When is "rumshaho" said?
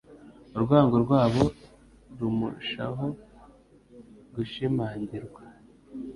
2.19-3.05